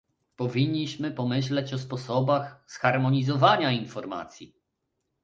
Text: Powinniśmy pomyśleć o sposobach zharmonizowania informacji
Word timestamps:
Powinniśmy 0.35 1.11
pomyśleć 1.11 1.73
o 1.73 1.77
sposobach 1.79 2.63
zharmonizowania 2.81 3.71
informacji 3.71 4.53